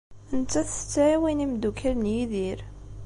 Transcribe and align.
Nettat 0.39 0.67
tettɛiwin 0.75 1.43
imeddukal 1.45 1.95
n 1.99 2.11
Yidir. 2.13 2.59